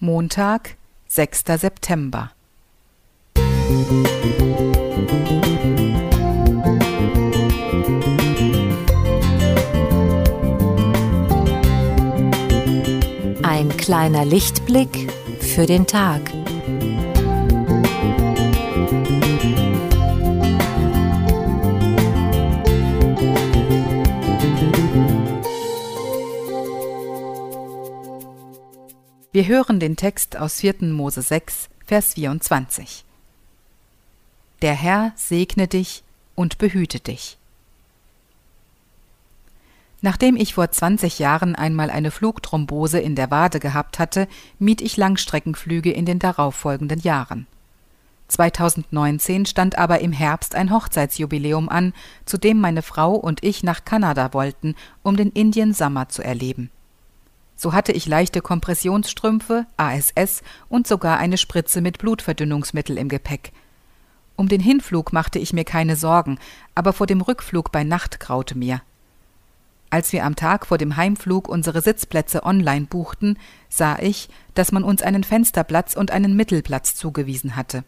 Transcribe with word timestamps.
Montag, 0.00 0.76
6. 1.08 1.42
September. 1.56 2.30
Ein 13.42 13.76
kleiner 13.76 14.24
Lichtblick 14.24 15.12
für 15.40 15.66
den 15.66 15.84
Tag. 15.88 16.37
Wir 29.38 29.46
hören 29.46 29.78
den 29.78 29.94
Text 29.94 30.36
aus 30.36 30.58
4. 30.58 30.82
Mose 30.90 31.22
6, 31.22 31.68
Vers 31.86 32.14
24. 32.14 33.04
Der 34.62 34.74
Herr 34.74 35.12
segne 35.14 35.68
dich 35.68 36.02
und 36.34 36.58
behüte 36.58 36.98
dich. 36.98 37.38
Nachdem 40.00 40.34
ich 40.34 40.54
vor 40.54 40.68
20 40.68 41.20
Jahren 41.20 41.54
einmal 41.54 41.88
eine 41.88 42.10
Flugthrombose 42.10 42.98
in 42.98 43.14
der 43.14 43.30
Wade 43.30 43.60
gehabt 43.60 44.00
hatte, 44.00 44.26
mied 44.58 44.80
ich 44.80 44.96
Langstreckenflüge 44.96 45.92
in 45.92 46.04
den 46.04 46.18
darauffolgenden 46.18 46.98
Jahren. 46.98 47.46
2019 48.26 49.46
stand 49.46 49.78
aber 49.78 50.00
im 50.00 50.10
Herbst 50.10 50.56
ein 50.56 50.72
Hochzeitsjubiläum 50.72 51.68
an, 51.68 51.94
zu 52.24 52.38
dem 52.38 52.60
meine 52.60 52.82
Frau 52.82 53.14
und 53.14 53.44
ich 53.44 53.62
nach 53.62 53.84
Kanada 53.84 54.34
wollten, 54.34 54.74
um 55.04 55.16
den 55.16 55.30
Indian 55.30 55.74
Summer 55.74 56.08
zu 56.08 56.24
erleben. 56.24 56.72
So 57.60 57.72
hatte 57.72 57.90
ich 57.90 58.06
leichte 58.06 58.40
Kompressionsstrümpfe, 58.40 59.66
ASS 59.76 60.42
und 60.68 60.86
sogar 60.86 61.18
eine 61.18 61.36
Spritze 61.36 61.80
mit 61.80 61.98
Blutverdünnungsmittel 61.98 62.96
im 62.96 63.08
Gepäck. 63.08 63.52
Um 64.36 64.48
den 64.48 64.60
Hinflug 64.60 65.12
machte 65.12 65.40
ich 65.40 65.52
mir 65.52 65.64
keine 65.64 65.96
Sorgen, 65.96 66.38
aber 66.76 66.92
vor 66.92 67.08
dem 67.08 67.20
Rückflug 67.20 67.72
bei 67.72 67.82
Nacht 67.82 68.20
graute 68.20 68.56
mir. 68.56 68.80
Als 69.90 70.12
wir 70.12 70.24
am 70.24 70.36
Tag 70.36 70.66
vor 70.66 70.78
dem 70.78 70.96
Heimflug 70.96 71.48
unsere 71.48 71.80
Sitzplätze 71.80 72.44
online 72.44 72.86
buchten, 72.86 73.36
sah 73.68 73.98
ich, 73.98 74.28
dass 74.54 74.70
man 74.70 74.84
uns 74.84 75.02
einen 75.02 75.24
Fensterplatz 75.24 75.96
und 75.96 76.12
einen 76.12 76.36
Mittelplatz 76.36 76.94
zugewiesen 76.94 77.56
hatte. 77.56 77.82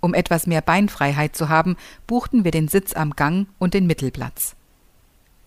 Um 0.00 0.14
etwas 0.14 0.48
mehr 0.48 0.62
Beinfreiheit 0.62 1.36
zu 1.36 1.48
haben, 1.48 1.76
buchten 2.08 2.42
wir 2.42 2.50
den 2.50 2.66
Sitz 2.66 2.94
am 2.94 3.10
Gang 3.10 3.46
und 3.60 3.72
den 3.72 3.86
Mittelplatz. 3.86 4.56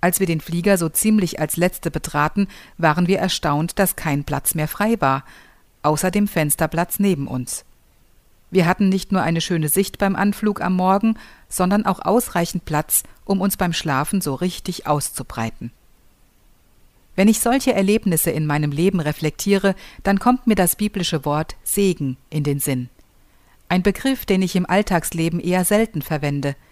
Als 0.03 0.19
wir 0.19 0.27
den 0.27 0.41
Flieger 0.41 0.77
so 0.77 0.89
ziemlich 0.89 1.39
als 1.39 1.55
letzte 1.55 1.89
betraten, 1.89 2.49
waren 2.77 3.07
wir 3.07 3.19
erstaunt, 3.19 3.79
dass 3.79 3.95
kein 3.95 4.25
Platz 4.25 4.53
mehr 4.53 4.67
frei 4.67 4.99
war, 4.99 5.23
außer 5.81 6.11
dem 6.11 6.27
Fensterplatz 6.27 6.99
neben 6.99 7.25
uns. 7.25 7.63
Wir 8.51 8.65
hatten 8.65 8.89
nicht 8.89 9.13
nur 9.13 9.21
eine 9.21 9.39
schöne 9.39 9.69
Sicht 9.69 9.99
beim 9.99 10.17
Anflug 10.17 10.59
am 10.59 10.75
Morgen, 10.75 11.17
sondern 11.47 11.85
auch 11.85 12.01
ausreichend 12.01 12.65
Platz, 12.65 13.03
um 13.23 13.39
uns 13.39 13.55
beim 13.55 13.71
Schlafen 13.71 14.19
so 14.19 14.35
richtig 14.35 14.87
auszubreiten. 14.87 15.71
Wenn 17.15 17.29
ich 17.29 17.39
solche 17.39 17.73
Erlebnisse 17.73 18.29
in 18.29 18.45
meinem 18.45 18.73
Leben 18.73 18.99
reflektiere, 18.99 19.73
dann 20.03 20.19
kommt 20.19 20.47
mir 20.47 20.55
das 20.55 20.75
biblische 20.75 21.23
Wort 21.23 21.55
Segen 21.63 22.17
in 22.29 22.43
den 22.43 22.59
Sinn. 22.59 22.89
Ein 23.69 23.83
Begriff, 23.83 24.25
den 24.25 24.41
ich 24.41 24.57
im 24.57 24.69
Alltagsleben 24.69 25.39
eher 25.39 25.63
selten 25.63 26.01
verwende– 26.01 26.57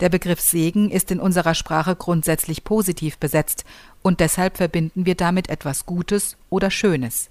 der 0.00 0.08
Begriff 0.10 0.40
Segen 0.40 0.90
ist 0.90 1.10
in 1.10 1.20
unserer 1.20 1.54
Sprache 1.54 1.96
grundsätzlich 1.96 2.64
positiv 2.64 3.18
besetzt 3.18 3.64
und 4.02 4.20
deshalb 4.20 4.58
verbinden 4.58 5.06
wir 5.06 5.14
damit 5.14 5.48
etwas 5.48 5.86
Gutes 5.86 6.36
oder 6.50 6.70
Schönes. 6.70 7.30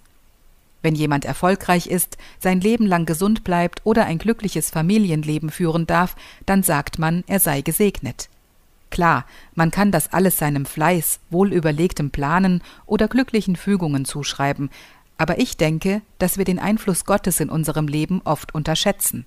Wenn 0.81 0.95
jemand 0.95 1.25
erfolgreich 1.25 1.87
ist, 1.87 2.17
sein 2.39 2.61
Leben 2.61 2.85
lang 2.85 3.05
gesund 3.05 3.43
bleibt 3.43 3.81
oder 3.85 4.05
ein 4.05 4.19
glückliches 4.19 4.69
Familienleben 4.69 5.49
führen 5.49 5.87
darf, 5.87 6.15
dann 6.45 6.63
sagt 6.63 6.99
man, 6.99 7.23
er 7.27 7.39
sei 7.39 7.61
gesegnet. 7.61 8.29
Klar, 8.91 9.25
man 9.55 9.71
kann 9.71 9.91
das 9.91 10.13
alles 10.13 10.37
seinem 10.37 10.65
Fleiß, 10.65 11.19
wohlüberlegtem 11.29 12.11
Planen 12.11 12.61
oder 12.85 13.07
glücklichen 13.07 13.55
Fügungen 13.55 14.05
zuschreiben, 14.05 14.69
aber 15.17 15.39
ich 15.39 15.57
denke, 15.57 16.01
dass 16.19 16.37
wir 16.37 16.45
den 16.45 16.59
Einfluss 16.59 17.05
Gottes 17.05 17.39
in 17.39 17.49
unserem 17.49 17.87
Leben 17.87 18.21
oft 18.23 18.53
unterschätzen. 18.53 19.25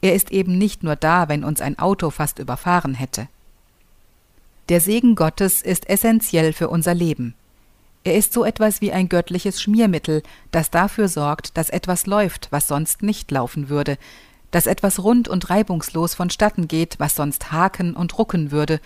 Er 0.00 0.14
ist 0.14 0.30
eben 0.30 0.58
nicht 0.58 0.82
nur 0.82 0.96
da, 0.96 1.28
wenn 1.28 1.44
uns 1.44 1.60
ein 1.60 1.78
Auto 1.78 2.10
fast 2.10 2.38
überfahren 2.38 2.94
hätte. 2.94 3.28
Der 4.68 4.80
Segen 4.80 5.14
Gottes 5.14 5.62
ist 5.62 5.88
essentiell 5.88 6.52
für 6.52 6.68
unser 6.68 6.94
Leben. 6.94 7.34
Er 8.04 8.16
ist 8.16 8.32
so 8.32 8.44
etwas 8.44 8.80
wie 8.80 8.92
ein 8.92 9.08
göttliches 9.08 9.60
Schmiermittel, 9.60 10.22
das 10.50 10.70
dafür 10.70 11.08
sorgt, 11.08 11.56
dass 11.56 11.70
etwas 11.70 12.06
läuft, 12.06 12.48
was 12.52 12.68
sonst 12.68 13.02
nicht 13.02 13.30
laufen 13.30 13.68
würde, 13.68 13.98
dass 14.50 14.66
etwas 14.66 15.02
rund 15.02 15.28
und 15.28 15.50
reibungslos 15.50 16.14
vonstatten 16.14 16.68
geht, 16.68 16.98
was 16.98 17.14
sonst 17.14 17.50
haken 17.50 17.94
und 17.94 18.16
rucken 18.16 18.52
würde, 18.52 18.80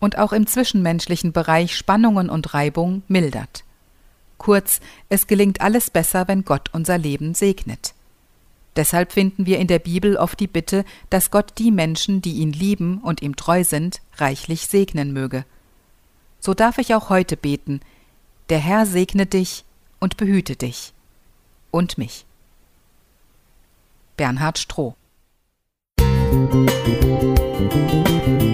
und 0.00 0.18
auch 0.18 0.32
im 0.32 0.46
zwischenmenschlichen 0.46 1.32
Bereich 1.32 1.76
Spannungen 1.76 2.28
und 2.28 2.54
Reibung 2.54 3.02
mildert. 3.08 3.64
Kurz, 4.36 4.80
es 5.08 5.26
gelingt 5.26 5.60
alles 5.60 5.90
besser, 5.90 6.26
wenn 6.26 6.44
Gott 6.44 6.70
unser 6.72 6.98
Leben 6.98 7.34
segnet. 7.34 7.94
Deshalb 8.76 9.12
finden 9.12 9.46
wir 9.46 9.58
in 9.58 9.66
der 9.66 9.78
Bibel 9.78 10.16
oft 10.16 10.40
die 10.40 10.46
Bitte, 10.46 10.84
dass 11.10 11.30
Gott 11.30 11.52
die 11.58 11.70
Menschen, 11.70 12.22
die 12.22 12.34
ihn 12.34 12.52
lieben 12.52 12.98
und 12.98 13.20
ihm 13.20 13.36
treu 13.36 13.64
sind, 13.64 14.00
reichlich 14.16 14.66
segnen 14.66 15.12
möge. 15.12 15.44
So 16.40 16.54
darf 16.54 16.78
ich 16.78 16.94
auch 16.94 17.10
heute 17.10 17.36
beten, 17.36 17.80
der 18.48 18.58
Herr 18.58 18.86
segne 18.86 19.26
dich 19.26 19.64
und 20.00 20.16
behüte 20.16 20.56
dich 20.56 20.92
und 21.70 21.98
mich. 21.98 22.24
Bernhard 24.16 24.58
Stroh 24.58 24.94
Musik 26.52 28.51